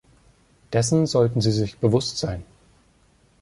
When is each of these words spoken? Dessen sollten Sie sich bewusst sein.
Dessen 0.73 1.05
sollten 1.05 1.41
Sie 1.41 1.51
sich 1.51 1.77
bewusst 1.77 2.17
sein. 2.17 2.41